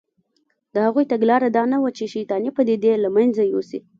د 0.73 0.75
هغوی 0.85 1.05
تګلاره 1.13 1.47
دا 1.57 1.63
نه 1.71 1.77
وه 1.81 1.91
چې 1.97 2.05
شیطانې 2.15 2.49
پدیدې 2.57 2.93
له 3.03 3.09
منځه 3.15 3.41
یوسي 3.53 3.79